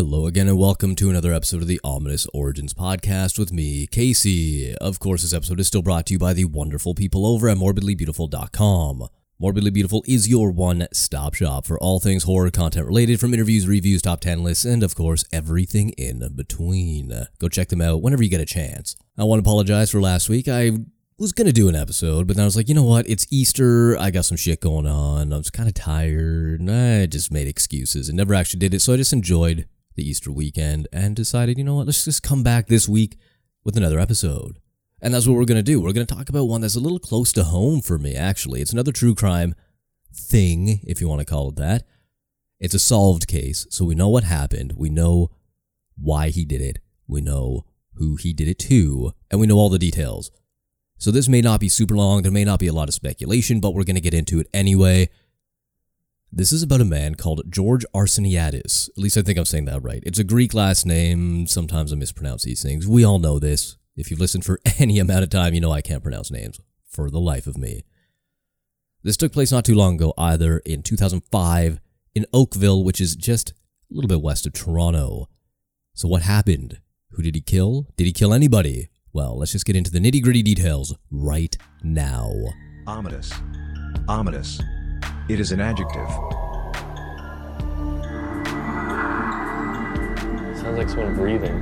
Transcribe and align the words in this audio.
Hello 0.00 0.26
again, 0.26 0.48
and 0.48 0.58
welcome 0.58 0.94
to 0.94 1.10
another 1.10 1.30
episode 1.30 1.60
of 1.60 1.68
the 1.68 1.78
Ominous 1.84 2.26
Origins 2.32 2.72
podcast 2.72 3.38
with 3.38 3.52
me, 3.52 3.86
Casey. 3.86 4.74
Of 4.76 4.98
course, 4.98 5.20
this 5.20 5.34
episode 5.34 5.60
is 5.60 5.66
still 5.66 5.82
brought 5.82 6.06
to 6.06 6.14
you 6.14 6.18
by 6.18 6.32
the 6.32 6.46
wonderful 6.46 6.94
people 6.94 7.26
over 7.26 7.50
at 7.50 7.58
morbidlybeautiful.com. 7.58 9.08
Morbidly 9.38 9.70
Beautiful 9.70 10.02
is 10.06 10.26
your 10.26 10.52
one 10.52 10.88
stop 10.94 11.34
shop 11.34 11.66
for 11.66 11.78
all 11.78 12.00
things 12.00 12.22
horror 12.22 12.50
content 12.50 12.86
related, 12.86 13.20
from 13.20 13.34
interviews, 13.34 13.68
reviews, 13.68 14.00
top 14.00 14.22
10 14.22 14.42
lists, 14.42 14.64
and 14.64 14.82
of 14.82 14.94
course, 14.94 15.22
everything 15.34 15.90
in 15.98 16.26
between. 16.34 17.12
Go 17.38 17.50
check 17.50 17.68
them 17.68 17.82
out 17.82 18.00
whenever 18.00 18.22
you 18.22 18.30
get 18.30 18.40
a 18.40 18.46
chance. 18.46 18.96
I 19.18 19.24
want 19.24 19.44
to 19.44 19.46
apologize 19.46 19.90
for 19.90 20.00
last 20.00 20.30
week. 20.30 20.48
I 20.48 20.78
was 21.18 21.32
gonna 21.32 21.52
do 21.52 21.68
an 21.68 21.76
episode, 21.76 22.26
but 22.26 22.36
then 22.36 22.44
I 22.44 22.46
was 22.46 22.56
like, 22.56 22.70
you 22.70 22.74
know 22.74 22.84
what? 22.84 23.06
It's 23.06 23.26
Easter. 23.30 23.98
I 23.98 24.10
got 24.10 24.24
some 24.24 24.38
shit 24.38 24.62
going 24.62 24.86
on. 24.86 25.34
I 25.34 25.36
was 25.36 25.50
kind 25.50 25.68
of 25.68 25.74
tired. 25.74 26.66
I 26.70 27.04
just 27.04 27.30
made 27.30 27.46
excuses 27.46 28.08
and 28.08 28.16
never 28.16 28.32
actually 28.32 28.60
did 28.60 28.72
it. 28.72 28.80
So 28.80 28.94
I 28.94 28.96
just 28.96 29.12
enjoyed 29.12 29.66
the 29.94 30.08
Easter 30.08 30.30
weekend 30.30 30.88
and 30.92 31.16
decided, 31.16 31.58
you 31.58 31.64
know 31.64 31.76
what? 31.76 31.86
Let's 31.86 32.04
just 32.04 32.22
come 32.22 32.42
back 32.42 32.66
this 32.66 32.88
week 32.88 33.18
with 33.64 33.76
another 33.76 33.98
episode. 33.98 34.58
And 35.02 35.14
that's 35.14 35.26
what 35.26 35.36
we're 35.36 35.44
gonna 35.44 35.62
do. 35.62 35.80
We're 35.80 35.92
gonna 35.92 36.06
talk 36.06 36.28
about 36.28 36.44
one 36.44 36.60
that's 36.60 36.76
a 36.76 36.80
little 36.80 36.98
close 36.98 37.32
to 37.32 37.44
home 37.44 37.80
for 37.80 37.98
me. 37.98 38.14
Actually, 38.14 38.60
it's 38.60 38.72
another 38.72 38.92
true 38.92 39.14
crime 39.14 39.54
thing, 40.14 40.80
if 40.84 41.00
you 41.00 41.08
want 41.08 41.20
to 41.20 41.24
call 41.24 41.48
it 41.48 41.56
that. 41.56 41.86
It's 42.58 42.74
a 42.74 42.78
solved 42.78 43.26
case, 43.26 43.66
so 43.70 43.84
we 43.84 43.94
know 43.94 44.08
what 44.08 44.24
happened. 44.24 44.74
We 44.76 44.90
know 44.90 45.30
why 45.96 46.28
he 46.28 46.44
did 46.44 46.60
it. 46.60 46.78
We 47.06 47.20
know 47.20 47.64
who 47.94 48.16
he 48.16 48.32
did 48.32 48.48
it 48.48 48.58
to, 48.58 49.12
and 49.30 49.40
we 49.40 49.46
know 49.46 49.56
all 49.56 49.68
the 49.68 49.78
details. 49.78 50.30
So 50.98 51.10
this 51.10 51.28
may 51.28 51.40
not 51.40 51.60
be 51.60 51.70
super 51.70 51.96
long, 51.96 52.22
there 52.22 52.30
may 52.30 52.44
not 52.44 52.58
be 52.58 52.66
a 52.66 52.72
lot 52.74 52.88
of 52.88 52.94
speculation, 52.94 53.60
but 53.60 53.74
we're 53.74 53.84
going 53.84 53.96
to 53.96 54.02
get 54.02 54.12
into 54.12 54.38
it 54.38 54.48
anyway. 54.52 55.08
This 56.32 56.52
is 56.52 56.62
about 56.62 56.80
a 56.80 56.84
man 56.84 57.16
called 57.16 57.42
George 57.50 57.84
Arsoniadis. 57.92 58.88
At 58.90 58.98
least 58.98 59.16
I 59.16 59.22
think 59.22 59.36
I'm 59.36 59.44
saying 59.44 59.64
that 59.64 59.82
right. 59.82 60.02
It's 60.06 60.20
a 60.20 60.24
Greek 60.24 60.54
last 60.54 60.86
name. 60.86 61.48
Sometimes 61.48 61.92
I 61.92 61.96
mispronounce 61.96 62.44
these 62.44 62.62
things. 62.62 62.86
We 62.86 63.04
all 63.04 63.18
know 63.18 63.40
this. 63.40 63.76
If 63.96 64.10
you've 64.10 64.20
listened 64.20 64.44
for 64.44 64.60
any 64.78 65.00
amount 65.00 65.24
of 65.24 65.30
time, 65.30 65.54
you 65.54 65.60
know 65.60 65.72
I 65.72 65.82
can't 65.82 66.04
pronounce 66.04 66.30
names 66.30 66.60
for 66.88 67.10
the 67.10 67.18
life 67.18 67.48
of 67.48 67.58
me. 67.58 67.84
This 69.02 69.16
took 69.16 69.32
place 69.32 69.50
not 69.50 69.64
too 69.64 69.74
long 69.74 69.96
ago 69.96 70.14
either, 70.16 70.58
in 70.58 70.82
2005, 70.82 71.80
in 72.14 72.26
Oakville, 72.32 72.84
which 72.84 73.00
is 73.00 73.16
just 73.16 73.50
a 73.50 73.54
little 73.94 74.08
bit 74.08 74.22
west 74.22 74.46
of 74.46 74.52
Toronto. 74.52 75.28
So 75.94 76.06
what 76.06 76.22
happened? 76.22 76.78
Who 77.12 77.22
did 77.22 77.34
he 77.34 77.40
kill? 77.40 77.88
Did 77.96 78.04
he 78.04 78.12
kill 78.12 78.32
anybody? 78.32 78.88
Well, 79.12 79.36
let's 79.36 79.50
just 79.52 79.66
get 79.66 79.74
into 79.74 79.90
the 79.90 79.98
nitty 79.98 80.22
gritty 80.22 80.44
details 80.44 80.94
right 81.10 81.56
now. 81.82 82.32
Ominous. 82.86 83.32
Ominous. 84.06 84.60
It 85.30 85.38
is 85.38 85.52
an 85.52 85.60
adjective. 85.60 86.08
Sounds 90.58 90.76
like 90.76 90.88
someone 90.88 91.14
breathing. 91.14 91.54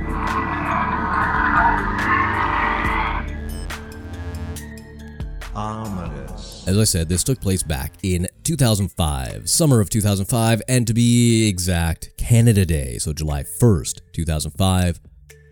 Ominous. 5.53 6.67
As 6.67 6.79
I 6.79 6.83
said, 6.83 7.09
this 7.09 7.23
took 7.23 7.39
place 7.39 7.61
back 7.61 7.93
in 8.01 8.27
2005, 8.43 9.47
summer 9.47 9.79
of 9.79 9.91
2005, 9.91 10.63
and 10.67 10.87
to 10.87 10.95
be 10.95 11.47
exact, 11.47 12.17
Canada 12.17 12.65
Day, 12.65 12.97
so 12.97 13.13
July 13.13 13.43
1st, 13.43 14.01
2005, 14.13 14.99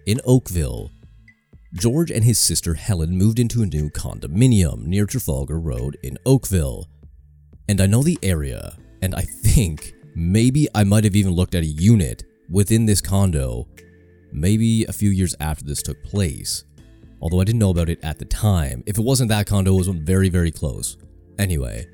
in 0.08 0.20
Oakville. 0.26 0.90
George 1.72 2.10
and 2.10 2.24
his 2.24 2.40
sister 2.40 2.74
Helen 2.74 3.16
moved 3.16 3.38
into 3.38 3.62
a 3.62 3.68
new 3.68 3.92
condominium 3.92 4.88
near 4.88 5.06
Trafalgar 5.06 5.60
Road 5.60 6.00
in 6.02 6.18
Oakville. 6.26 6.90
And 7.70 7.82
I 7.82 7.86
know 7.86 8.04
the 8.04 8.18
area, 8.24 8.78
and 9.02 9.14
I 9.14 9.22
think 9.22 9.94
maybe 10.16 10.68
I 10.74 10.84
might 10.84 11.04
have 11.04 11.16
even 11.16 11.34
looked 11.34 11.56
at 11.56 11.64
a 11.64 11.68
unit 11.68 12.24
within 12.50 12.86
this 12.86 13.02
condo 13.02 13.68
maybe 14.32 14.86
a 14.86 14.94
few 14.94 15.10
years 15.10 15.36
after 15.40 15.66
this 15.66 15.82
took 15.82 16.02
place. 16.04 16.64
Although 17.22 17.42
I 17.42 17.44
didn't 17.44 17.60
know 17.60 17.72
about 17.72 17.90
it 17.90 18.04
at 18.04 18.20
the 18.20 18.26
time. 18.26 18.84
If 18.86 18.98
it 18.98 19.04
wasn't 19.04 19.30
that 19.30 19.48
condo, 19.48 19.74
it 19.74 19.78
was 19.78 19.88
very, 19.88 20.30
very 20.30 20.52
close. 20.52 20.98
Anyway, 21.40 21.88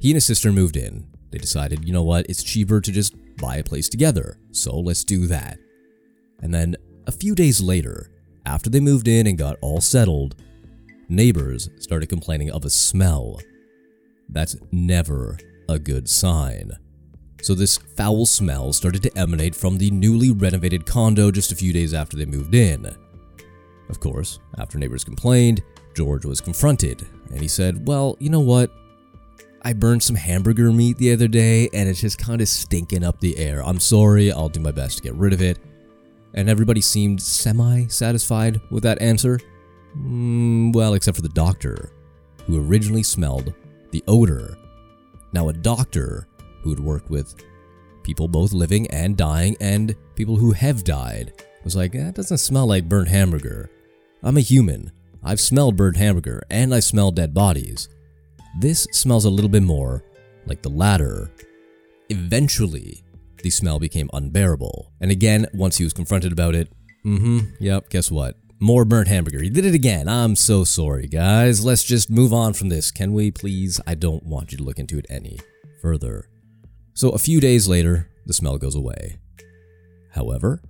he 0.00 0.10
and 0.10 0.16
his 0.16 0.24
sister 0.24 0.52
moved 0.52 0.76
in. 0.76 1.06
They 1.30 1.38
decided, 1.38 1.84
you 1.84 1.92
know 1.92 2.04
what, 2.04 2.26
it's 2.28 2.42
cheaper 2.42 2.80
to 2.80 2.92
just 2.92 3.14
buy 3.36 3.56
a 3.56 3.64
place 3.64 3.88
together, 3.88 4.38
so 4.50 4.78
let's 4.78 5.04
do 5.04 5.26
that. 5.26 5.58
And 6.40 6.54
then 6.54 6.76
a 7.06 7.12
few 7.12 7.34
days 7.34 7.60
later, 7.60 8.10
after 8.46 8.70
they 8.70 8.80
moved 8.80 9.08
in 9.08 9.26
and 9.26 9.36
got 9.36 9.56
all 9.60 9.80
settled, 9.80 10.36
neighbors 11.08 11.68
started 11.78 12.08
complaining 12.08 12.50
of 12.50 12.64
a 12.64 12.70
smell. 12.70 13.40
That's 14.28 14.56
never 14.72 15.38
a 15.68 15.78
good 15.78 16.08
sign. 16.08 16.72
So, 17.40 17.54
this 17.54 17.78
foul 17.78 18.26
smell 18.26 18.72
started 18.72 19.02
to 19.04 19.16
emanate 19.16 19.54
from 19.54 19.78
the 19.78 19.90
newly 19.90 20.32
renovated 20.32 20.86
condo 20.86 21.30
just 21.30 21.52
a 21.52 21.56
few 21.56 21.72
days 21.72 21.94
after 21.94 22.16
they 22.16 22.26
moved 22.26 22.54
in. 22.54 22.86
Of 23.88 24.00
course, 24.00 24.40
after 24.58 24.76
neighbors 24.76 25.04
complained, 25.04 25.62
George 25.94 26.24
was 26.24 26.40
confronted, 26.40 27.06
and 27.30 27.40
he 27.40 27.48
said, 27.48 27.86
Well, 27.86 28.16
you 28.18 28.28
know 28.28 28.40
what? 28.40 28.72
I 29.62 29.72
burned 29.72 30.02
some 30.02 30.16
hamburger 30.16 30.72
meat 30.72 30.98
the 30.98 31.12
other 31.12 31.28
day, 31.28 31.68
and 31.72 31.88
it's 31.88 32.00
just 32.00 32.18
kind 32.18 32.40
of 32.40 32.48
stinking 32.48 33.04
up 33.04 33.20
the 33.20 33.36
air. 33.38 33.62
I'm 33.64 33.80
sorry, 33.80 34.32
I'll 34.32 34.48
do 34.48 34.60
my 34.60 34.70
best 34.70 34.98
to 34.98 35.02
get 35.02 35.14
rid 35.14 35.32
of 35.32 35.42
it. 35.42 35.58
And 36.34 36.48
everybody 36.48 36.80
seemed 36.80 37.22
semi 37.22 37.86
satisfied 37.86 38.60
with 38.70 38.82
that 38.82 39.00
answer. 39.00 39.40
Mm, 39.96 40.74
well, 40.74 40.94
except 40.94 41.16
for 41.16 41.22
the 41.22 41.28
doctor, 41.30 41.92
who 42.46 42.64
originally 42.68 43.02
smelled 43.02 43.54
the 43.90 44.02
odor. 44.06 44.56
Now, 45.32 45.48
a 45.48 45.52
doctor 45.52 46.26
who 46.62 46.70
had 46.70 46.80
worked 46.80 47.10
with 47.10 47.34
people 48.02 48.28
both 48.28 48.52
living 48.52 48.86
and 48.88 49.16
dying 49.16 49.56
and 49.60 49.94
people 50.14 50.36
who 50.36 50.52
have 50.52 50.84
died 50.84 51.32
was 51.64 51.76
like, 51.76 51.92
that 51.92 52.14
doesn't 52.14 52.38
smell 52.38 52.66
like 52.66 52.88
burnt 52.88 53.08
hamburger. 53.08 53.70
I'm 54.22 54.36
a 54.36 54.40
human. 54.40 54.92
I've 55.22 55.40
smelled 55.40 55.76
burnt 55.76 55.96
hamburger 55.96 56.42
and 56.50 56.74
I 56.74 56.80
smell 56.80 57.10
dead 57.10 57.34
bodies. 57.34 57.88
This 58.58 58.84
smells 58.92 59.24
a 59.24 59.30
little 59.30 59.50
bit 59.50 59.62
more 59.62 60.04
like 60.46 60.62
the 60.62 60.70
latter. 60.70 61.30
Eventually, 62.08 63.04
the 63.42 63.50
smell 63.50 63.78
became 63.78 64.08
unbearable. 64.12 64.90
And 65.00 65.10
again, 65.10 65.46
once 65.52 65.76
he 65.76 65.84
was 65.84 65.92
confronted 65.92 66.32
about 66.32 66.54
it, 66.54 66.72
mm 67.04 67.18
hmm, 67.18 67.38
yep, 67.60 67.90
guess 67.90 68.10
what? 68.10 68.36
More 68.60 68.84
burnt 68.84 69.06
hamburger. 69.06 69.40
He 69.40 69.50
did 69.50 69.64
it 69.64 69.74
again. 69.74 70.08
I'm 70.08 70.34
so 70.34 70.64
sorry, 70.64 71.06
guys. 71.06 71.64
Let's 71.64 71.84
just 71.84 72.10
move 72.10 72.32
on 72.32 72.54
from 72.54 72.70
this, 72.70 72.90
can 72.90 73.12
we 73.12 73.30
please? 73.30 73.80
I 73.86 73.94
don't 73.94 74.24
want 74.24 74.50
you 74.50 74.58
to 74.58 74.64
look 74.64 74.80
into 74.80 74.98
it 74.98 75.06
any 75.08 75.38
further. 75.80 76.28
So 76.92 77.10
a 77.10 77.18
few 77.18 77.40
days 77.40 77.68
later, 77.68 78.10
the 78.26 78.32
smell 78.32 78.58
goes 78.58 78.74
away. 78.74 79.18
However, 80.14 80.60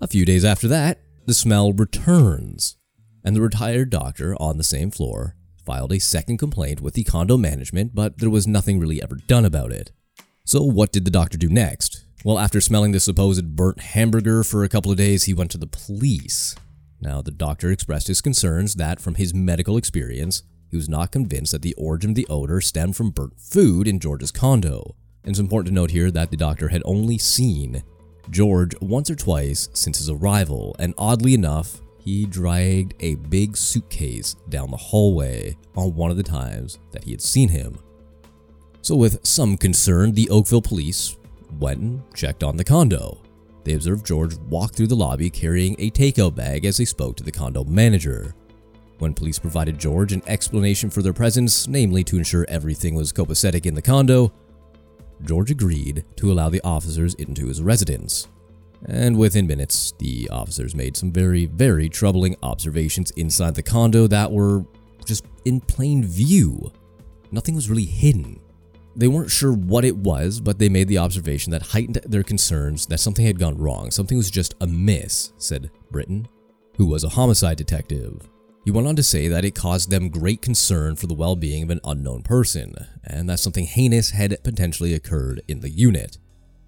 a 0.00 0.08
few 0.08 0.24
days 0.24 0.44
after 0.44 0.66
that, 0.66 0.98
the 1.26 1.34
smell 1.34 1.72
returns, 1.72 2.76
and 3.24 3.36
the 3.36 3.40
retired 3.40 3.90
doctor 3.90 4.34
on 4.40 4.56
the 4.56 4.64
same 4.64 4.90
floor 4.90 5.36
filed 5.64 5.92
a 5.92 6.00
second 6.00 6.38
complaint 6.38 6.80
with 6.80 6.94
the 6.94 7.04
condo 7.04 7.36
management, 7.36 7.94
but 7.94 8.18
there 8.18 8.30
was 8.30 8.48
nothing 8.48 8.80
really 8.80 9.00
ever 9.00 9.14
done 9.28 9.44
about 9.44 9.70
it. 9.70 9.92
So, 10.44 10.62
what 10.64 10.90
did 10.90 11.04
the 11.04 11.10
doctor 11.12 11.38
do 11.38 11.48
next? 11.48 12.04
Well, 12.24 12.38
after 12.40 12.60
smelling 12.60 12.90
the 12.90 12.98
supposed 12.98 13.54
burnt 13.54 13.80
hamburger 13.80 14.42
for 14.42 14.64
a 14.64 14.68
couple 14.68 14.90
of 14.90 14.98
days, 14.98 15.24
he 15.24 15.34
went 15.34 15.52
to 15.52 15.58
the 15.58 15.68
police. 15.68 16.56
Now, 17.00 17.22
the 17.22 17.30
doctor 17.30 17.70
expressed 17.70 18.08
his 18.08 18.20
concerns 18.20 18.74
that, 18.74 19.00
from 19.00 19.14
his 19.14 19.34
medical 19.34 19.76
experience, 19.76 20.42
he 20.70 20.76
was 20.76 20.88
not 20.88 21.12
convinced 21.12 21.52
that 21.52 21.62
the 21.62 21.74
origin 21.74 22.10
of 22.10 22.16
the 22.16 22.26
odor 22.28 22.60
stemmed 22.60 22.96
from 22.96 23.10
burnt 23.10 23.40
food 23.40 23.86
in 23.86 24.00
George's 24.00 24.32
condo. 24.32 24.94
And 25.22 25.30
it's 25.30 25.38
important 25.38 25.68
to 25.68 25.74
note 25.74 25.90
here 25.90 26.10
that 26.10 26.30
the 26.30 26.36
doctor 26.36 26.68
had 26.68 26.82
only 26.84 27.18
seen 27.18 27.82
George 28.30 28.74
once 28.80 29.10
or 29.10 29.16
twice 29.16 29.68
since 29.72 29.98
his 29.98 30.10
arrival, 30.10 30.76
and 30.78 30.94
oddly 30.98 31.34
enough, 31.34 31.80
he 31.98 32.26
dragged 32.26 32.94
a 33.00 33.16
big 33.16 33.56
suitcase 33.56 34.34
down 34.48 34.70
the 34.70 34.76
hallway 34.76 35.56
on 35.76 35.94
one 35.94 36.10
of 36.10 36.16
the 36.16 36.22
times 36.22 36.78
that 36.92 37.04
he 37.04 37.10
had 37.10 37.22
seen 37.22 37.48
him. 37.48 37.78
So, 38.82 38.96
with 38.96 39.26
some 39.26 39.56
concern, 39.56 40.12
the 40.12 40.30
Oakville 40.30 40.62
police 40.62 41.16
went 41.58 41.80
and 41.80 42.02
checked 42.14 42.42
on 42.42 42.56
the 42.56 42.64
condo. 42.64 43.22
They 43.68 43.74
observed 43.74 44.06
George 44.06 44.34
walk 44.48 44.72
through 44.72 44.86
the 44.86 44.96
lobby 44.96 45.28
carrying 45.28 45.76
a 45.78 45.90
takeout 45.90 46.34
bag 46.34 46.64
as 46.64 46.78
they 46.78 46.86
spoke 46.86 47.18
to 47.18 47.22
the 47.22 47.30
condo 47.30 47.64
manager. 47.64 48.34
When 48.98 49.12
police 49.12 49.38
provided 49.38 49.78
George 49.78 50.14
an 50.14 50.22
explanation 50.26 50.88
for 50.88 51.02
their 51.02 51.12
presence, 51.12 51.68
namely 51.68 52.02
to 52.04 52.16
ensure 52.16 52.46
everything 52.48 52.94
was 52.94 53.12
copacetic 53.12 53.66
in 53.66 53.74
the 53.74 53.82
condo, 53.82 54.32
George 55.20 55.50
agreed 55.50 56.06
to 56.16 56.32
allow 56.32 56.48
the 56.48 56.62
officers 56.64 57.12
into 57.16 57.48
his 57.48 57.60
residence. 57.60 58.28
And 58.86 59.18
within 59.18 59.46
minutes, 59.46 59.92
the 59.98 60.30
officers 60.30 60.74
made 60.74 60.96
some 60.96 61.12
very, 61.12 61.44
very 61.44 61.90
troubling 61.90 62.36
observations 62.42 63.10
inside 63.18 63.54
the 63.54 63.62
condo 63.62 64.06
that 64.06 64.32
were 64.32 64.64
just 65.04 65.26
in 65.44 65.60
plain 65.60 66.02
view. 66.02 66.72
Nothing 67.32 67.54
was 67.54 67.68
really 67.68 67.84
hidden. 67.84 68.40
They 68.98 69.06
weren't 69.06 69.30
sure 69.30 69.52
what 69.52 69.84
it 69.84 69.96
was, 69.96 70.40
but 70.40 70.58
they 70.58 70.68
made 70.68 70.88
the 70.88 70.98
observation 70.98 71.52
that 71.52 71.62
heightened 71.62 72.00
their 72.04 72.24
concerns 72.24 72.84
that 72.86 72.98
something 72.98 73.24
had 73.24 73.38
gone 73.38 73.56
wrong, 73.56 73.92
something 73.92 74.18
was 74.18 74.28
just 74.28 74.56
amiss, 74.60 75.32
said 75.38 75.70
Britton, 75.92 76.26
who 76.76 76.86
was 76.86 77.04
a 77.04 77.10
homicide 77.10 77.58
detective. 77.58 78.28
He 78.64 78.72
went 78.72 78.88
on 78.88 78.96
to 78.96 79.04
say 79.04 79.28
that 79.28 79.44
it 79.44 79.54
caused 79.54 79.88
them 79.88 80.08
great 80.08 80.42
concern 80.42 80.96
for 80.96 81.06
the 81.06 81.14
well 81.14 81.36
being 81.36 81.62
of 81.62 81.70
an 81.70 81.80
unknown 81.84 82.22
person, 82.22 82.74
and 83.04 83.30
that 83.30 83.38
something 83.38 83.66
heinous 83.66 84.10
had 84.10 84.36
potentially 84.42 84.94
occurred 84.94 85.42
in 85.46 85.60
the 85.60 85.70
unit. 85.70 86.18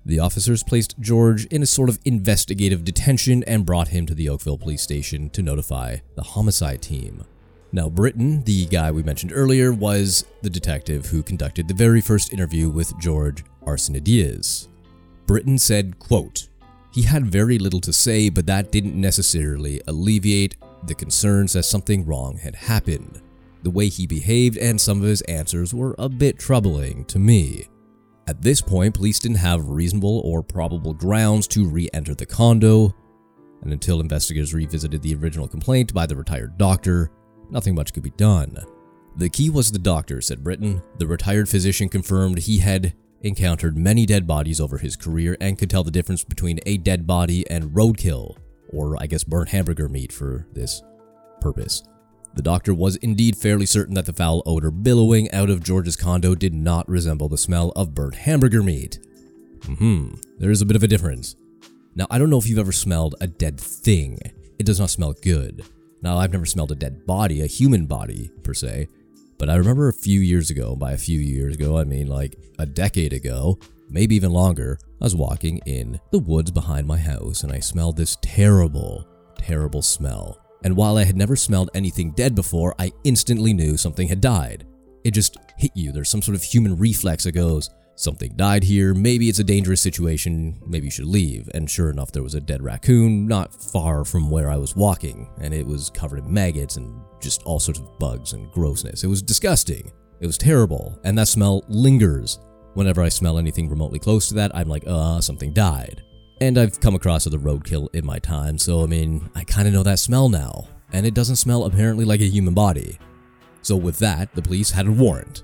The 0.06 0.20
officers 0.20 0.62
placed 0.62 1.00
George 1.00 1.46
in 1.46 1.64
a 1.64 1.66
sort 1.66 1.88
of 1.88 1.98
investigative 2.04 2.84
detention 2.84 3.42
and 3.42 3.66
brought 3.66 3.88
him 3.88 4.06
to 4.06 4.14
the 4.14 4.28
Oakville 4.28 4.56
police 4.56 4.82
station 4.82 5.30
to 5.30 5.42
notify 5.42 5.96
the 6.14 6.22
homicide 6.22 6.80
team. 6.80 7.24
Now, 7.72 7.88
Britton, 7.88 8.42
the 8.44 8.66
guy 8.66 8.90
we 8.90 9.02
mentioned 9.02 9.32
earlier, 9.34 9.72
was 9.72 10.24
the 10.42 10.50
detective 10.50 11.06
who 11.06 11.22
conducted 11.22 11.68
the 11.68 11.74
very 11.74 12.00
first 12.00 12.32
interview 12.32 12.68
with 12.68 12.98
George 12.98 13.44
Arsenides. 13.64 14.68
Britton 15.26 15.56
said, 15.58 15.98
quote, 16.00 16.48
he 16.92 17.02
had 17.02 17.26
very 17.26 17.58
little 17.58 17.80
to 17.82 17.92
say, 17.92 18.28
but 18.28 18.46
that 18.46 18.72
didn't 18.72 19.00
necessarily 19.00 19.80
alleviate 19.86 20.56
the 20.86 20.94
concerns 20.94 21.52
that 21.52 21.62
something 21.62 22.04
wrong 22.04 22.36
had 22.38 22.56
happened. 22.56 23.20
The 23.62 23.70
way 23.70 23.88
he 23.88 24.06
behaved 24.06 24.58
and 24.58 24.80
some 24.80 25.00
of 25.00 25.08
his 25.08 25.22
answers 25.22 25.72
were 25.72 25.94
a 25.98 26.08
bit 26.08 26.38
troubling 26.38 27.04
to 27.04 27.20
me. 27.20 27.68
At 28.26 28.42
this 28.42 28.60
point, 28.60 28.94
police 28.94 29.20
didn't 29.20 29.36
have 29.36 29.68
reasonable 29.68 30.20
or 30.24 30.42
probable 30.42 30.94
grounds 30.94 31.46
to 31.48 31.68
re 31.68 31.88
enter 31.92 32.14
the 32.14 32.26
condo, 32.26 32.94
and 33.62 33.72
until 33.72 34.00
investigators 34.00 34.54
revisited 34.54 35.02
the 35.02 35.14
original 35.14 35.46
complaint 35.46 35.94
by 35.94 36.06
the 36.06 36.16
retired 36.16 36.58
doctor, 36.58 37.10
nothing 37.52 37.74
much 37.74 37.92
could 37.92 38.02
be 38.02 38.10
done. 38.10 38.56
The 39.16 39.28
key 39.28 39.50
was 39.50 39.72
the 39.72 39.78
doctor, 39.78 40.20
said 40.20 40.44
Britton. 40.44 40.82
The 40.98 41.06
retired 41.06 41.48
physician 41.48 41.88
confirmed 41.88 42.38
he 42.38 42.58
had 42.58 42.94
encountered 43.22 43.76
many 43.76 44.06
dead 44.06 44.26
bodies 44.26 44.60
over 44.60 44.78
his 44.78 44.96
career 44.96 45.36
and 45.40 45.58
could 45.58 45.68
tell 45.68 45.84
the 45.84 45.90
difference 45.90 46.24
between 46.24 46.60
a 46.64 46.78
dead 46.78 47.06
body 47.06 47.48
and 47.50 47.70
roadkill, 47.70 48.36
or 48.68 48.96
I 49.00 49.06
guess 49.06 49.24
burnt 49.24 49.50
hamburger 49.50 49.88
meat 49.88 50.12
for 50.12 50.46
this 50.52 50.82
purpose. 51.40 51.82
The 52.34 52.42
doctor 52.42 52.72
was 52.72 52.96
indeed 52.96 53.36
fairly 53.36 53.66
certain 53.66 53.94
that 53.94 54.06
the 54.06 54.12
foul 54.12 54.42
odor 54.46 54.70
billowing 54.70 55.30
out 55.32 55.50
of 55.50 55.62
George's 55.64 55.96
condo 55.96 56.34
did 56.34 56.54
not 56.54 56.88
resemble 56.88 57.28
the 57.28 57.36
smell 57.36 57.70
of 57.74 57.94
burnt 57.94 58.14
hamburger 58.14 58.62
meat. 58.62 59.00
Hmm, 59.64 60.14
there 60.38 60.50
is 60.50 60.62
a 60.62 60.66
bit 60.66 60.76
of 60.76 60.82
a 60.82 60.88
difference. 60.88 61.34
Now, 61.96 62.06
I 62.08 62.18
don't 62.18 62.30
know 62.30 62.38
if 62.38 62.46
you've 62.46 62.58
ever 62.58 62.72
smelled 62.72 63.16
a 63.20 63.26
dead 63.26 63.58
thing. 63.60 64.18
It 64.58 64.64
does 64.64 64.78
not 64.78 64.90
smell 64.90 65.12
good. 65.12 65.64
Now, 66.02 66.18
I've 66.18 66.32
never 66.32 66.46
smelled 66.46 66.72
a 66.72 66.76
dead 66.76 67.06
body, 67.06 67.42
a 67.42 67.46
human 67.46 67.86
body, 67.86 68.30
per 68.42 68.54
se, 68.54 68.88
but 69.40 69.48
I 69.48 69.56
remember 69.56 69.88
a 69.88 69.92
few 69.94 70.20
years 70.20 70.50
ago, 70.50 70.76
by 70.76 70.92
a 70.92 70.98
few 70.98 71.18
years 71.18 71.54
ago, 71.54 71.78
I 71.78 71.84
mean 71.84 72.08
like 72.08 72.36
a 72.58 72.66
decade 72.66 73.14
ago, 73.14 73.58
maybe 73.88 74.14
even 74.14 74.32
longer, 74.32 74.78
I 75.00 75.04
was 75.04 75.16
walking 75.16 75.62
in 75.64 75.98
the 76.12 76.18
woods 76.18 76.50
behind 76.50 76.86
my 76.86 76.98
house 76.98 77.42
and 77.42 77.50
I 77.50 77.58
smelled 77.58 77.96
this 77.96 78.18
terrible, 78.20 79.08
terrible 79.38 79.80
smell. 79.80 80.38
And 80.62 80.76
while 80.76 80.98
I 80.98 81.04
had 81.04 81.16
never 81.16 81.36
smelled 81.36 81.70
anything 81.74 82.10
dead 82.10 82.34
before, 82.34 82.74
I 82.78 82.92
instantly 83.04 83.54
knew 83.54 83.78
something 83.78 84.08
had 84.08 84.20
died. 84.20 84.66
It 85.04 85.12
just 85.12 85.38
hit 85.56 85.70
you. 85.74 85.90
There's 85.90 86.10
some 86.10 86.20
sort 86.20 86.36
of 86.36 86.42
human 86.42 86.76
reflex 86.76 87.24
that 87.24 87.32
goes, 87.32 87.70
something 88.00 88.34
died 88.36 88.64
here, 88.64 88.94
maybe 88.94 89.28
it's 89.28 89.38
a 89.38 89.44
dangerous 89.44 89.80
situation, 89.80 90.60
maybe 90.66 90.86
you 90.86 90.90
should 90.90 91.06
leave. 91.06 91.48
And 91.54 91.70
sure 91.70 91.90
enough, 91.90 92.12
there 92.12 92.22
was 92.22 92.34
a 92.34 92.40
dead 92.40 92.62
raccoon 92.62 93.26
not 93.26 93.54
far 93.54 94.04
from 94.04 94.30
where 94.30 94.50
I 94.50 94.56
was 94.56 94.74
walking, 94.74 95.28
and 95.40 95.52
it 95.52 95.66
was 95.66 95.90
covered 95.90 96.20
in 96.20 96.32
maggots 96.32 96.76
and 96.76 97.02
just 97.20 97.42
all 97.42 97.60
sorts 97.60 97.80
of 97.80 97.98
bugs 97.98 98.32
and 98.32 98.50
grossness. 98.52 99.04
It 99.04 99.08
was 99.08 99.22
disgusting. 99.22 99.92
It 100.20 100.26
was 100.26 100.38
terrible, 100.38 100.98
and 101.04 101.16
that 101.18 101.28
smell 101.28 101.64
lingers. 101.68 102.38
Whenever 102.74 103.02
I 103.02 103.08
smell 103.08 103.38
anything 103.38 103.68
remotely 103.68 103.98
close 103.98 104.28
to 104.28 104.34
that, 104.34 104.54
I'm 104.54 104.68
like, 104.68 104.84
uh, 104.86 105.20
something 105.20 105.52
died. 105.52 106.02
And 106.40 106.56
I've 106.56 106.80
come 106.80 106.94
across 106.94 107.26
other 107.26 107.38
roadkill 107.38 107.94
in 107.94 108.06
my 108.06 108.18
time, 108.18 108.56
so 108.56 108.82
I 108.82 108.86
mean, 108.86 109.30
I 109.34 109.44
kind 109.44 109.68
of 109.68 109.74
know 109.74 109.82
that 109.82 109.98
smell 109.98 110.28
now. 110.28 110.68
And 110.92 111.06
it 111.06 111.14
doesn't 111.14 111.36
smell 111.36 111.64
apparently 111.64 112.04
like 112.04 112.20
a 112.20 112.24
human 112.24 112.54
body. 112.54 112.98
So 113.62 113.76
with 113.76 113.98
that, 113.98 114.34
the 114.34 114.42
police 114.42 114.70
had 114.70 114.86
a 114.86 114.92
warrant. 114.92 115.42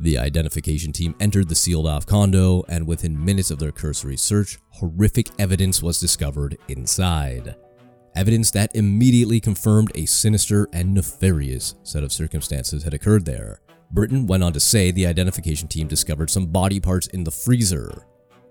The 0.00 0.18
identification 0.18 0.92
team 0.92 1.14
entered 1.20 1.48
the 1.48 1.54
sealed 1.54 1.86
off 1.86 2.06
condo, 2.06 2.64
and 2.68 2.86
within 2.86 3.24
minutes 3.24 3.50
of 3.50 3.58
their 3.58 3.72
cursory 3.72 4.16
search, 4.16 4.58
horrific 4.70 5.28
evidence 5.38 5.82
was 5.82 6.00
discovered 6.00 6.58
inside. 6.68 7.54
Evidence 8.16 8.50
that 8.52 8.74
immediately 8.74 9.40
confirmed 9.40 9.90
a 9.94 10.06
sinister 10.06 10.68
and 10.72 10.94
nefarious 10.94 11.74
set 11.82 12.04
of 12.04 12.12
circumstances 12.12 12.82
had 12.82 12.94
occurred 12.94 13.24
there. 13.24 13.60
Britton 13.90 14.26
went 14.26 14.42
on 14.42 14.52
to 14.52 14.60
say 14.60 14.90
the 14.90 15.06
identification 15.06 15.68
team 15.68 15.86
discovered 15.86 16.30
some 16.30 16.46
body 16.46 16.80
parts 16.80 17.06
in 17.08 17.24
the 17.24 17.30
freezer. 17.30 18.06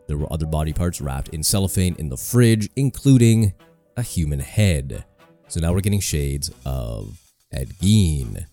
There 0.08 0.18
were 0.18 0.32
other 0.32 0.46
body 0.46 0.74
parts 0.74 1.02
wrapped 1.02 1.30
in 1.30 1.44
cellophane 1.44 1.96
in 1.98 2.10
the 2.10 2.18
fridge, 2.18 2.70
including 2.76 3.54
a 3.96 4.02
human 4.02 4.40
head. 4.40 5.06
So 5.48 5.60
now 5.60 5.74
we're 5.74 5.82
getting 5.82 6.00
shades 6.00 6.52
of 6.66 7.22
Ed 7.52 7.70
Gein, 7.82 8.46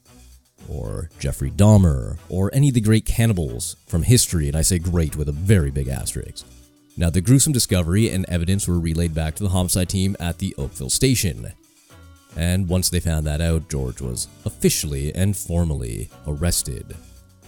or 0.68 1.10
Jeffrey 1.18 1.50
Dahmer, 1.50 2.18
or 2.28 2.50
any 2.52 2.68
of 2.68 2.74
the 2.74 2.80
great 2.80 3.04
cannibals 3.04 3.76
from 3.86 4.02
history, 4.02 4.48
and 4.48 4.56
I 4.56 4.62
say 4.62 4.78
great 4.78 5.16
with 5.16 5.28
a 5.28 5.32
very 5.32 5.70
big 5.70 5.88
asterisk. 5.88 6.46
Now, 6.96 7.10
the 7.10 7.20
gruesome 7.20 7.52
discovery 7.52 8.10
and 8.10 8.26
evidence 8.28 8.68
were 8.68 8.78
relayed 8.78 9.14
back 9.14 9.34
to 9.36 9.42
the 9.42 9.48
homicide 9.48 9.88
team 9.88 10.16
at 10.20 10.38
the 10.38 10.54
Oakville 10.58 10.90
station. 10.90 11.52
And 12.36 12.68
once 12.68 12.90
they 12.90 13.00
found 13.00 13.26
that 13.26 13.40
out, 13.40 13.68
George 13.68 14.00
was 14.00 14.28
officially 14.44 15.14
and 15.14 15.36
formally 15.36 16.10
arrested. 16.26 16.96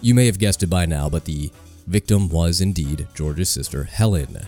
You 0.00 0.14
may 0.14 0.26
have 0.26 0.38
guessed 0.38 0.62
it 0.62 0.68
by 0.68 0.86
now, 0.86 1.08
but 1.08 1.24
the 1.24 1.50
victim 1.86 2.28
was 2.28 2.60
indeed 2.60 3.06
George's 3.14 3.50
sister, 3.50 3.84
Helen. 3.84 4.38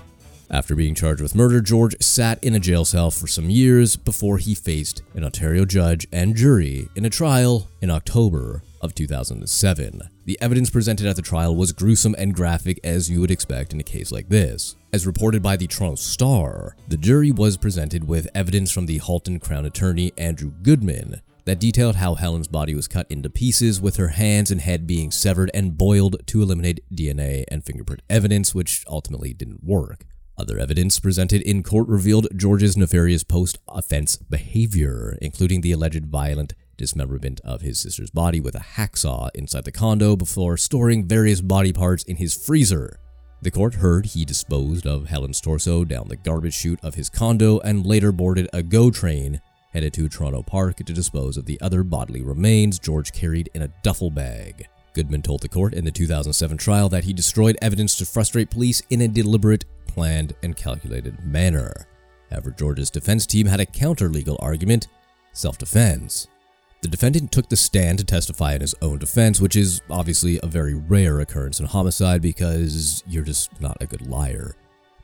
After 0.50 0.74
being 0.74 0.94
charged 0.94 1.22
with 1.22 1.34
murder, 1.34 1.60
George 1.60 1.96
sat 2.00 2.42
in 2.44 2.54
a 2.54 2.60
jail 2.60 2.84
cell 2.84 3.10
for 3.10 3.26
some 3.26 3.48
years 3.48 3.96
before 3.96 4.38
he 4.38 4.54
faced 4.54 5.02
an 5.14 5.24
Ontario 5.24 5.64
judge 5.64 6.06
and 6.12 6.36
jury 6.36 6.88
in 6.94 7.04
a 7.04 7.10
trial 7.10 7.68
in 7.80 7.90
October 7.90 8.62
of 8.80 8.94
2007. 8.94 10.02
The 10.26 10.38
evidence 10.40 10.70
presented 10.70 11.06
at 11.06 11.16
the 11.16 11.22
trial 11.22 11.56
was 11.56 11.72
gruesome 11.72 12.14
and 12.18 12.34
graphic 12.34 12.78
as 12.84 13.10
you 13.10 13.20
would 13.20 13.30
expect 13.30 13.72
in 13.72 13.80
a 13.80 13.84
case 13.84 14.12
like 14.12 14.28
this. 14.28 14.76
As 14.92 15.06
reported 15.06 15.42
by 15.42 15.56
the 15.56 15.66
Toronto 15.66 15.96
Star, 15.96 16.76
the 16.88 16.98
jury 16.98 17.32
was 17.32 17.56
presented 17.56 18.06
with 18.06 18.28
evidence 18.34 18.70
from 18.70 18.86
the 18.86 18.98
Halton 18.98 19.40
Crown 19.40 19.64
attorney 19.64 20.12
Andrew 20.18 20.50
Goodman 20.62 21.22
that 21.46 21.60
detailed 21.60 21.96
how 21.96 22.14
Helen's 22.14 22.48
body 22.48 22.74
was 22.74 22.88
cut 22.88 23.06
into 23.10 23.28
pieces 23.28 23.80
with 23.80 23.96
her 23.96 24.08
hands 24.08 24.50
and 24.50 24.60
head 24.60 24.86
being 24.86 25.10
severed 25.10 25.50
and 25.52 25.76
boiled 25.76 26.16
to 26.26 26.42
eliminate 26.42 26.84
DNA 26.94 27.44
and 27.48 27.64
fingerprint 27.64 28.02
evidence, 28.08 28.54
which 28.54 28.84
ultimately 28.88 29.34
didn't 29.34 29.64
work. 29.64 30.04
Other 30.36 30.58
evidence 30.58 30.98
presented 30.98 31.42
in 31.42 31.62
court 31.62 31.86
revealed 31.86 32.26
George's 32.36 32.76
nefarious 32.76 33.22
post 33.22 33.58
offense 33.68 34.16
behavior, 34.16 35.16
including 35.22 35.60
the 35.60 35.70
alleged 35.70 36.06
violent 36.06 36.54
dismemberment 36.76 37.40
of 37.44 37.60
his 37.60 37.78
sister's 37.78 38.10
body 38.10 38.40
with 38.40 38.56
a 38.56 38.66
hacksaw 38.76 39.30
inside 39.34 39.64
the 39.64 39.70
condo 39.70 40.16
before 40.16 40.56
storing 40.56 41.06
various 41.06 41.40
body 41.40 41.72
parts 41.72 42.02
in 42.02 42.16
his 42.16 42.34
freezer. 42.34 42.98
The 43.42 43.52
court 43.52 43.74
heard 43.74 44.06
he 44.06 44.24
disposed 44.24 44.86
of 44.86 45.06
Helen's 45.06 45.40
torso 45.40 45.84
down 45.84 46.08
the 46.08 46.16
garbage 46.16 46.54
chute 46.54 46.80
of 46.82 46.96
his 46.96 47.08
condo 47.08 47.60
and 47.60 47.86
later 47.86 48.10
boarded 48.10 48.48
a 48.52 48.62
GO 48.62 48.90
train 48.90 49.40
headed 49.72 49.92
to 49.92 50.08
Toronto 50.08 50.42
Park 50.42 50.76
to 50.76 50.92
dispose 50.92 51.36
of 51.36 51.46
the 51.46 51.60
other 51.60 51.82
bodily 51.82 52.22
remains 52.22 52.78
George 52.78 53.12
carried 53.12 53.50
in 53.54 53.62
a 53.62 53.72
duffel 53.82 54.10
bag. 54.10 54.66
Goodman 54.94 55.22
told 55.22 55.42
the 55.42 55.48
court 55.48 55.74
in 55.74 55.84
the 55.84 55.90
2007 55.90 56.56
trial 56.56 56.88
that 56.88 57.04
he 57.04 57.12
destroyed 57.12 57.58
evidence 57.60 57.96
to 57.96 58.06
frustrate 58.06 58.50
police 58.50 58.80
in 58.90 59.00
a 59.00 59.08
deliberate 59.08 59.64
planned, 59.94 60.34
and 60.42 60.56
calculated 60.56 61.24
manner. 61.24 61.86
However, 62.30 62.50
George's 62.50 62.90
defense 62.90 63.26
team 63.26 63.46
had 63.46 63.60
a 63.60 63.66
counter 63.66 64.08
legal 64.08 64.36
argument 64.40 64.88
self 65.32 65.56
defense. 65.56 66.26
The 66.82 66.88
defendant 66.88 67.32
took 67.32 67.48
the 67.48 67.56
stand 67.56 67.98
to 67.98 68.04
testify 68.04 68.54
in 68.54 68.60
his 68.60 68.74
own 68.82 68.98
defense, 68.98 69.40
which 69.40 69.56
is 69.56 69.80
obviously 69.88 70.38
a 70.42 70.46
very 70.46 70.74
rare 70.74 71.20
occurrence 71.20 71.58
in 71.58 71.66
homicide 71.66 72.20
because 72.20 73.02
you're 73.06 73.24
just 73.24 73.58
not 73.60 73.78
a 73.80 73.86
good 73.86 74.06
liar. 74.06 74.54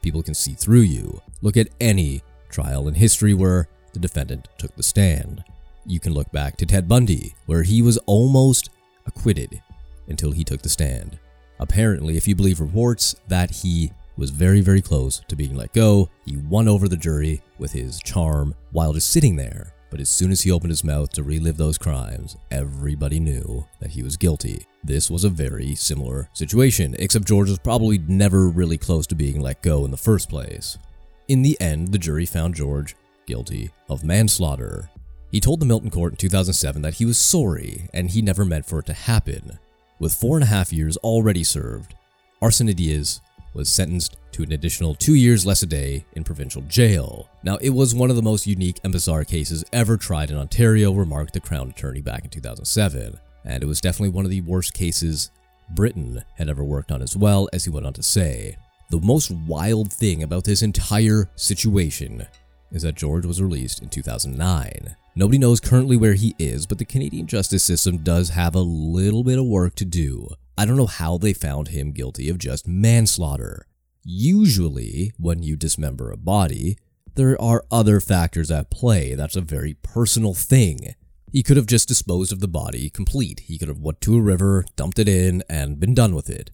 People 0.02 0.22
can 0.22 0.34
see 0.34 0.52
through 0.52 0.80
you. 0.80 1.22
Look 1.40 1.56
at 1.56 1.70
any 1.80 2.22
trial 2.50 2.88
in 2.88 2.94
history 2.94 3.32
where 3.32 3.68
the 3.92 3.98
defendant 3.98 4.48
took 4.58 4.74
the 4.76 4.82
stand. 4.82 5.42
You 5.86 6.00
can 6.00 6.12
look 6.12 6.30
back 6.32 6.56
to 6.58 6.66
Ted 6.66 6.86
Bundy, 6.86 7.34
where 7.46 7.62
he 7.62 7.80
was 7.80 7.96
almost 8.06 8.70
acquitted 9.06 9.62
until 10.08 10.32
he 10.32 10.44
took 10.44 10.62
the 10.62 10.68
stand. 10.68 11.18
Apparently, 11.58 12.16
if 12.16 12.28
you 12.28 12.34
believe 12.34 12.60
reports, 12.60 13.14
that 13.28 13.50
he 13.50 13.92
was 14.20 14.30
very, 14.30 14.60
very 14.60 14.82
close 14.82 15.22
to 15.26 15.34
being 15.34 15.56
let 15.56 15.72
go. 15.72 16.08
He 16.26 16.36
won 16.36 16.68
over 16.68 16.86
the 16.86 16.96
jury 16.96 17.42
with 17.58 17.72
his 17.72 17.98
charm 18.00 18.54
while 18.70 18.92
just 18.92 19.10
sitting 19.10 19.34
there. 19.34 19.72
But 19.90 19.98
as 19.98 20.08
soon 20.08 20.30
as 20.30 20.42
he 20.42 20.52
opened 20.52 20.70
his 20.70 20.84
mouth 20.84 21.10
to 21.12 21.24
relive 21.24 21.56
those 21.56 21.78
crimes, 21.78 22.36
everybody 22.50 23.18
knew 23.18 23.66
that 23.80 23.90
he 23.90 24.04
was 24.04 24.16
guilty. 24.16 24.66
This 24.84 25.10
was 25.10 25.24
a 25.24 25.30
very 25.30 25.74
similar 25.74 26.28
situation, 26.32 26.94
except 26.98 27.26
George 27.26 27.48
was 27.48 27.58
probably 27.58 27.98
never 27.98 28.48
really 28.48 28.78
close 28.78 29.06
to 29.08 29.16
being 29.16 29.40
let 29.40 29.62
go 29.62 29.84
in 29.84 29.90
the 29.90 29.96
first 29.96 30.28
place. 30.28 30.78
In 31.26 31.42
the 31.42 31.60
end, 31.60 31.88
the 31.88 31.98
jury 31.98 32.26
found 32.26 32.54
George 32.54 32.94
guilty 33.26 33.70
of 33.88 34.04
manslaughter. 34.04 34.90
He 35.32 35.40
told 35.40 35.60
the 35.60 35.66
Milton 35.66 35.90
court 35.90 36.12
in 36.12 36.16
2007 36.18 36.82
that 36.82 36.94
he 36.94 37.04
was 37.04 37.18
sorry 37.18 37.88
and 37.92 38.10
he 38.10 38.22
never 38.22 38.44
meant 38.44 38.66
for 38.66 38.80
it 38.80 38.86
to 38.86 38.92
happen. 38.92 39.58
With 39.98 40.14
four 40.14 40.36
and 40.36 40.44
a 40.44 40.48
half 40.48 40.72
years 40.72 40.96
already 40.98 41.42
served, 41.42 41.94
Arsenides 42.42 43.20
was 43.54 43.68
sentenced 43.68 44.16
to 44.32 44.42
an 44.42 44.52
additional 44.52 44.94
two 44.94 45.14
years 45.14 45.44
less 45.44 45.62
a 45.62 45.66
day 45.66 46.04
in 46.12 46.24
provincial 46.24 46.62
jail. 46.62 47.28
Now, 47.42 47.56
it 47.56 47.70
was 47.70 47.94
one 47.94 48.10
of 48.10 48.16
the 48.16 48.22
most 48.22 48.46
unique 48.46 48.80
and 48.84 48.92
bizarre 48.92 49.24
cases 49.24 49.64
ever 49.72 49.96
tried 49.96 50.30
in 50.30 50.36
Ontario, 50.36 50.92
remarked 50.92 51.34
the 51.34 51.40
Crown 51.40 51.70
Attorney 51.70 52.00
back 52.00 52.24
in 52.24 52.30
2007. 52.30 53.18
And 53.44 53.62
it 53.62 53.66
was 53.66 53.80
definitely 53.80 54.10
one 54.10 54.24
of 54.24 54.30
the 54.30 54.42
worst 54.42 54.74
cases 54.74 55.30
Britton 55.70 56.22
had 56.36 56.48
ever 56.48 56.64
worked 56.64 56.92
on 56.92 57.02
as 57.02 57.16
well, 57.16 57.48
as 57.52 57.64
he 57.64 57.70
went 57.70 57.86
on 57.86 57.92
to 57.94 58.02
say. 58.02 58.56
The 58.90 59.00
most 59.00 59.30
wild 59.30 59.92
thing 59.92 60.22
about 60.22 60.44
this 60.44 60.62
entire 60.62 61.28
situation 61.36 62.26
is 62.72 62.82
that 62.82 62.96
George 62.96 63.24
was 63.24 63.42
released 63.42 63.82
in 63.82 63.88
2009. 63.88 64.96
Nobody 65.16 65.38
knows 65.38 65.60
currently 65.60 65.96
where 65.96 66.14
he 66.14 66.34
is, 66.38 66.66
but 66.66 66.78
the 66.78 66.84
Canadian 66.84 67.26
justice 67.26 67.64
system 67.64 67.98
does 67.98 68.30
have 68.30 68.54
a 68.54 68.60
little 68.60 69.24
bit 69.24 69.38
of 69.38 69.44
work 69.44 69.74
to 69.76 69.84
do. 69.84 70.28
I 70.60 70.66
don't 70.66 70.76
know 70.76 70.84
how 70.84 71.16
they 71.16 71.32
found 71.32 71.68
him 71.68 71.90
guilty 71.90 72.28
of 72.28 72.36
just 72.36 72.68
manslaughter. 72.68 73.66
Usually, 74.04 75.10
when 75.16 75.42
you 75.42 75.56
dismember 75.56 76.10
a 76.10 76.18
body, 76.18 76.76
there 77.14 77.40
are 77.40 77.64
other 77.70 77.98
factors 77.98 78.50
at 78.50 78.70
play. 78.70 79.14
That's 79.14 79.36
a 79.36 79.40
very 79.40 79.72
personal 79.72 80.34
thing. 80.34 80.94
He 81.32 81.42
could 81.42 81.56
have 81.56 81.64
just 81.64 81.88
disposed 81.88 82.30
of 82.30 82.40
the 82.40 82.46
body 82.46 82.90
complete. 82.90 83.40
He 83.46 83.56
could 83.56 83.68
have 83.68 83.78
went 83.78 84.02
to 84.02 84.18
a 84.18 84.20
river, 84.20 84.66
dumped 84.76 84.98
it 84.98 85.08
in, 85.08 85.42
and 85.48 85.80
been 85.80 85.94
done 85.94 86.14
with 86.14 86.28
it. 86.28 86.50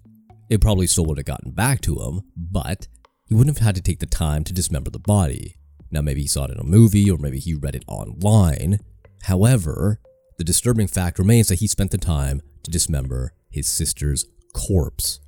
It 0.49 0.61
probably 0.61 0.87
still 0.87 1.07
would 1.07 1.19
have 1.19 1.27
gotten 1.27 1.51
back 1.51 1.81
to 1.81 1.97
him, 1.97 2.21
but 2.37 2.87
he 3.25 3.35
wouldn't 3.35 3.59
have 3.59 3.67
had 3.67 3.75
to 3.75 3.83
take 3.83 3.99
the 3.99 4.07
time 4.07 4.45
to 4.45 4.53
dismember 4.53 4.91
the 4.93 5.01
body. 5.01 5.57
Now, 5.91 6.03
maybe 6.03 6.21
he 6.21 6.29
saw 6.29 6.45
it 6.45 6.53
in 6.53 6.61
a 6.61 6.63
movie, 6.63 7.11
or 7.11 7.19
maybe 7.19 7.41
he 7.41 7.55
read 7.55 7.75
it 7.75 7.85
online. 7.89 8.79
However, 9.23 9.99
the 10.39 10.45
disturbing 10.45 10.87
fact 10.87 11.19
remains 11.19 11.49
that 11.49 11.59
he 11.59 11.67
spent 11.67 11.91
the 11.91 11.99
time 11.99 12.41
to 12.63 12.71
dismember 12.71 13.33
his 13.57 13.67
sister's 13.67 14.27
corpse. 14.53 15.21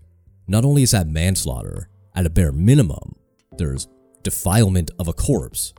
Not 0.47 0.65
only 0.65 0.83
is 0.83 0.93
that 0.93 1.09
manslaughter, 1.09 1.89
at 2.15 2.27
a 2.27 2.31
bare 2.31 2.53
minimum, 2.53 3.17
there's 3.57 3.89
defilement 4.23 4.91
of 4.99 5.09
a 5.09 5.13
corpse. 5.13 5.73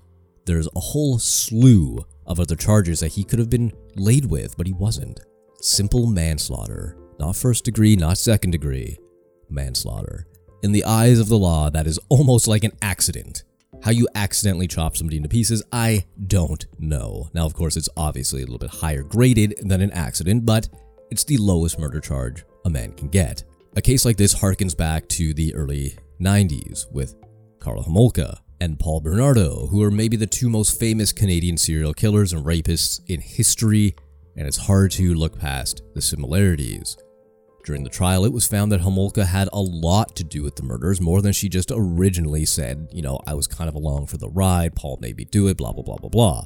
There's 0.46 0.68
a 0.75 0.79
whole 0.79 1.20
slew 1.20 2.06
of 2.25 2.39
other 2.39 2.56
charges 2.56 3.00
that 3.00 3.13
he 3.13 3.24
could 3.24 3.39
have 3.39 3.50
been 3.50 3.72
laid 3.96 4.25
with, 4.25 4.58
but 4.58 4.68
he 4.68 4.74
wasn't. 4.74 5.20
Simple 5.62 6.08
manslaughter. 6.08 6.98
Not 7.20 7.36
first 7.36 7.65
degree, 7.65 7.96
not 7.96 8.18
second 8.18 8.51
degree. 8.51 8.98
Manslaughter. 9.50 10.25
In 10.63 10.72
the 10.72 10.86
eyes 10.86 11.20
of 11.20 11.29
the 11.29 11.38
law, 11.38 11.70
that 11.70 11.88
is 11.88 12.00
almost 12.10 12.48
like 12.48 12.63
an 12.63 12.77
accident. 12.82 13.44
How 13.84 13.91
you 13.91 14.08
accidentally 14.15 14.68
chop 14.68 14.98
somebody 14.98 15.18
into 15.18 15.29
pieces, 15.29 15.63
I 15.72 16.06
don't 16.27 16.65
know. 16.79 17.29
Now, 17.34 17.46
of 17.46 17.53
course, 17.53 17.77
it's 17.77 17.89
obviously 17.96 18.41
a 18.41 18.46
little 18.46 18.60
bit 18.60 18.72
higher 18.72 19.03
graded 19.03 19.56
than 19.62 19.82
an 19.82 19.91
accident, 19.91 20.46
but 20.46 20.68
it's 21.12 21.24
the 21.24 21.38
lowest 21.38 21.80
murder 21.80 22.00
charge 22.00 22.46
a 22.66 22.70
man 22.70 22.94
can 22.94 23.08
get. 23.10 23.44
A 23.75 23.82
case 23.82 24.06
like 24.06 24.18
this 24.18 24.36
harkens 24.36 24.75
back 24.75 25.08
to 25.10 25.34
the 25.34 25.54
early 25.56 25.98
90s 26.22 26.92
with 26.92 27.16
Karla 27.60 27.84
Homolka 27.84 28.39
and 28.62 28.80
Paul 28.80 29.01
Bernardo, 29.01 29.68
who 29.68 29.82
are 29.84 29.92
maybe 29.92 30.18
the 30.18 30.28
two 30.28 30.50
most 30.50 30.80
famous 30.80 31.12
Canadian 31.12 31.58
serial 31.58 31.94
killers 31.94 32.34
and 32.34 32.46
rapists 32.46 33.01
in 33.08 33.22
history, 33.22 33.96
and 34.36 34.48
it's 34.48 34.58
hard 34.58 34.92
to 34.92 35.13
look 35.13 35.39
past 35.39 35.82
the 35.96 36.01
similarities. 36.01 36.98
During 37.66 37.84
the 37.84 37.89
trial, 37.89 38.25
it 38.25 38.34
was 38.34 38.48
found 38.48 38.72
that 38.72 38.82
Homolka 38.82 39.25
had 39.25 39.50
a 39.54 39.60
lot 39.60 40.16
to 40.16 40.24
do 40.24 40.44
with 40.44 40.56
the 40.56 40.63
murders, 40.63 41.00
more 41.00 41.22
than 41.22 41.34
she 41.34 41.50
just 41.50 41.72
originally 41.74 42.46
said, 42.46 42.88
you 42.92 43.01
know, 43.01 43.20
I 43.28 43.34
was 43.34 43.48
kind 43.48 43.70
of 43.70 43.75
along 43.75 44.08
for 44.08 44.18
the 44.18 44.30
ride, 44.30 44.75
Paul 44.75 44.98
made 45.01 45.18
me 45.18 45.25
do 45.25 45.48
it, 45.48 45.58
blah, 45.58 45.72
blah, 45.72 45.84
blah, 45.84 45.98
blah, 45.98 46.10
blah. 46.10 46.46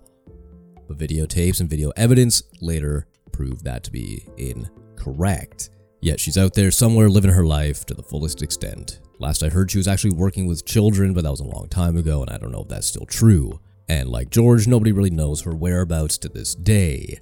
But 0.87 0.97
videotapes 0.97 1.59
and 1.59 1.69
video 1.69 1.91
evidence 1.95 2.43
later 2.61 3.07
proved 3.33 3.65
that 3.65 3.83
to 3.83 3.91
be 3.91 4.25
incorrect. 4.37 5.71
Yet 6.01 6.19
she's 6.19 6.37
out 6.37 6.53
there 6.53 6.71
somewhere 6.71 7.09
living 7.09 7.31
her 7.31 7.45
life 7.45 7.85
to 7.85 7.93
the 7.93 8.03
fullest 8.03 8.41
extent. 8.41 8.99
Last 9.19 9.43
I 9.43 9.49
heard, 9.49 9.71
she 9.71 9.77
was 9.77 9.87
actually 9.87 10.15
working 10.15 10.47
with 10.47 10.65
children, 10.65 11.13
but 11.13 11.23
that 11.23 11.31
was 11.31 11.39
a 11.39 11.45
long 11.45 11.67
time 11.69 11.97
ago, 11.97 12.21
and 12.21 12.29
I 12.29 12.37
don't 12.37 12.51
know 12.51 12.63
if 12.63 12.67
that's 12.67 12.87
still 12.87 13.05
true. 13.05 13.59
And 13.89 14.09
like 14.09 14.29
George, 14.29 14.67
nobody 14.67 14.91
really 14.91 15.09
knows 15.09 15.41
her 15.41 15.55
whereabouts 15.55 16.17
to 16.19 16.29
this 16.29 16.55
day. 16.55 17.19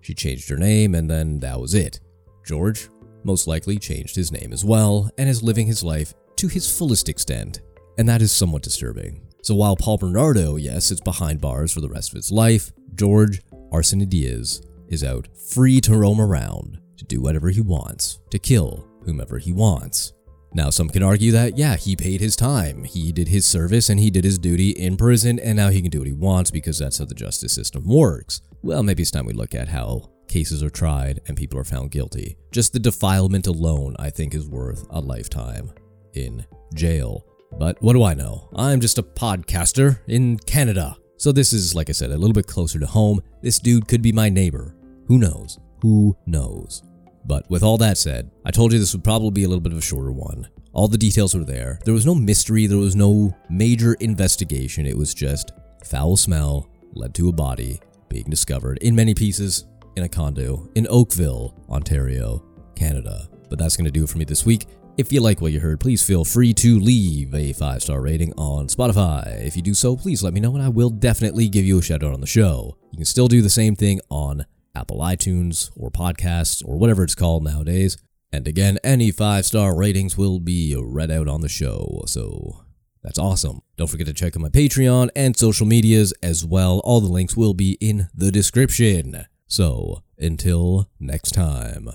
She 0.00 0.14
changed 0.14 0.48
her 0.48 0.56
name, 0.56 0.94
and 0.94 1.10
then 1.10 1.40
that 1.40 1.60
was 1.60 1.74
it. 1.74 2.00
George 2.44 2.88
most 3.24 3.46
likely 3.46 3.78
changed 3.78 4.14
his 4.16 4.32
name 4.32 4.52
as 4.52 4.64
well, 4.64 5.10
and 5.18 5.28
is 5.28 5.42
living 5.42 5.66
his 5.66 5.82
life 5.82 6.14
to 6.36 6.48
his 6.48 6.70
fullest 6.76 7.08
extent, 7.08 7.60
and 7.96 8.08
that 8.08 8.22
is 8.22 8.30
somewhat 8.30 8.62
disturbing. 8.62 9.26
So 9.42 9.54
while 9.54 9.76
Paul 9.76 9.98
Bernardo, 9.98 10.56
yes, 10.56 10.86
sits 10.86 11.00
behind 11.00 11.40
bars 11.40 11.72
for 11.72 11.80
the 11.80 11.88
rest 11.88 12.10
of 12.10 12.16
his 12.16 12.30
life, 12.30 12.72
George 12.94 13.40
Arsene 13.72 14.08
Diaz 14.08 14.60
is 14.88 15.04
out 15.04 15.28
free 15.50 15.80
to 15.82 15.96
roam 15.96 16.20
around, 16.20 16.80
to 16.96 17.04
do 17.04 17.20
whatever 17.20 17.50
he 17.50 17.60
wants, 17.60 18.18
to 18.30 18.38
kill 18.38 18.88
whomever 19.04 19.38
he 19.38 19.52
wants. 19.52 20.12
Now, 20.54 20.70
some 20.70 20.88
can 20.88 21.02
argue 21.02 21.30
that, 21.32 21.58
yeah, 21.58 21.76
he 21.76 21.94
paid 21.94 22.20
his 22.20 22.34
time, 22.34 22.84
he 22.84 23.12
did 23.12 23.28
his 23.28 23.44
service, 23.44 23.90
and 23.90 24.00
he 24.00 24.10
did 24.10 24.24
his 24.24 24.38
duty 24.38 24.70
in 24.70 24.96
prison, 24.96 25.38
and 25.38 25.56
now 25.56 25.68
he 25.68 25.82
can 25.82 25.90
do 25.90 25.98
what 25.98 26.06
he 26.06 26.14
wants 26.14 26.50
because 26.50 26.78
that's 26.78 26.98
how 26.98 27.04
the 27.04 27.14
justice 27.14 27.52
system 27.52 27.86
works. 27.86 28.40
Well, 28.62 28.82
maybe 28.82 29.02
it's 29.02 29.10
time 29.10 29.26
we 29.26 29.34
look 29.34 29.54
at 29.54 29.68
how 29.68 30.10
cases 30.26 30.62
are 30.62 30.70
tried 30.70 31.20
and 31.26 31.36
people 31.36 31.58
are 31.58 31.64
found 31.64 31.90
guilty. 31.90 32.36
Just 32.52 32.72
the 32.72 32.78
defilement 32.78 33.46
alone, 33.46 33.96
I 33.98 34.10
think, 34.10 34.34
is 34.34 34.48
worth 34.48 34.86
a 34.90 35.00
lifetime 35.00 35.72
in 36.14 36.46
jail. 36.74 37.24
But 37.58 37.80
what 37.80 37.94
do 37.94 38.02
I 38.02 38.14
know? 38.14 38.48
I'm 38.54 38.80
just 38.80 38.98
a 38.98 39.02
podcaster 39.02 40.00
in 40.06 40.38
Canada. 40.38 40.96
So 41.16 41.32
this 41.32 41.52
is, 41.52 41.74
like 41.74 41.88
I 41.88 41.92
said, 41.92 42.10
a 42.10 42.16
little 42.16 42.34
bit 42.34 42.46
closer 42.46 42.78
to 42.78 42.86
home. 42.86 43.20
This 43.42 43.58
dude 43.58 43.88
could 43.88 44.02
be 44.02 44.12
my 44.12 44.28
neighbor. 44.28 44.76
Who 45.08 45.16
knows? 45.16 45.58
Who 45.80 46.16
knows? 46.26 46.82
But 47.24 47.48
with 47.50 47.62
all 47.62 47.78
that 47.78 47.96
said, 47.96 48.30
I 48.44 48.50
told 48.50 48.72
you 48.72 48.78
this 48.78 48.92
would 48.92 49.04
probably 49.04 49.30
be 49.30 49.44
a 49.44 49.48
little 49.48 49.62
bit 49.62 49.72
of 49.72 49.78
a 49.78 49.82
shorter 49.82 50.12
one. 50.12 50.48
All 50.74 50.86
the 50.86 50.98
details 50.98 51.34
were 51.34 51.44
there. 51.44 51.78
There 51.84 51.94
was 51.94 52.04
no 52.04 52.14
mystery, 52.14 52.66
there 52.66 52.76
was 52.78 52.94
no 52.94 53.34
major 53.48 53.94
investigation. 53.94 54.86
It 54.86 54.96
was 54.96 55.14
just 55.14 55.52
foul 55.82 56.16
smell 56.16 56.68
led 56.92 57.14
to 57.14 57.30
a 57.30 57.32
body 57.32 57.80
being 58.10 58.26
discovered 58.28 58.78
in 58.78 58.94
many 58.94 59.14
pieces 59.14 59.64
in 59.96 60.02
a 60.02 60.08
condo 60.08 60.68
in 60.74 60.86
Oakville, 60.90 61.54
Ontario, 61.70 62.44
Canada. 62.76 63.28
But 63.48 63.58
that's 63.58 63.76
going 63.76 63.86
to 63.86 63.90
do 63.90 64.04
it 64.04 64.10
for 64.10 64.18
me 64.18 64.26
this 64.26 64.44
week. 64.44 64.66
If 64.98 65.10
you 65.10 65.22
like 65.22 65.40
what 65.40 65.52
you 65.52 65.60
heard, 65.60 65.80
please 65.80 66.02
feel 66.02 66.24
free 66.24 66.52
to 66.54 66.78
leave 66.78 67.34
a 67.34 67.54
five 67.54 67.82
star 67.82 68.02
rating 68.02 68.34
on 68.36 68.66
Spotify. 68.66 69.42
If 69.42 69.56
you 69.56 69.62
do 69.62 69.72
so, 69.72 69.96
please 69.96 70.22
let 70.22 70.34
me 70.34 70.40
know 70.40 70.54
and 70.54 70.62
I 70.62 70.68
will 70.68 70.90
definitely 70.90 71.48
give 71.48 71.64
you 71.64 71.78
a 71.78 71.82
shout 71.82 72.02
out 72.02 72.12
on 72.12 72.20
the 72.20 72.26
show. 72.26 72.76
You 72.90 72.98
can 72.98 73.06
still 73.06 73.28
do 73.28 73.40
the 73.40 73.48
same 73.48 73.74
thing 73.74 74.00
on 74.10 74.44
Apple 74.78 74.98
iTunes 74.98 75.70
or 75.76 75.90
podcasts 75.90 76.64
or 76.64 76.76
whatever 76.76 77.02
it's 77.02 77.14
called 77.14 77.42
nowadays. 77.42 77.96
And 78.32 78.46
again, 78.46 78.78
any 78.84 79.10
five 79.10 79.44
star 79.44 79.74
ratings 79.74 80.16
will 80.16 80.38
be 80.38 80.76
read 80.78 81.10
out 81.10 81.28
on 81.28 81.40
the 81.40 81.48
show. 81.48 82.02
So 82.06 82.64
that's 83.02 83.18
awesome. 83.18 83.62
Don't 83.76 83.88
forget 83.88 84.06
to 84.06 84.12
check 84.12 84.36
out 84.36 84.42
my 84.42 84.48
Patreon 84.48 85.08
and 85.16 85.36
social 85.36 85.66
medias 85.66 86.12
as 86.22 86.44
well. 86.44 86.80
All 86.84 87.00
the 87.00 87.12
links 87.12 87.36
will 87.36 87.54
be 87.54 87.78
in 87.80 88.08
the 88.14 88.30
description. 88.30 89.26
So, 89.46 90.02
until 90.18 90.90
next 91.00 91.32
time. 91.32 91.90